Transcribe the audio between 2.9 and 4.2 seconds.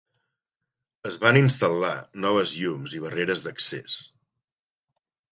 i barreres d'accés.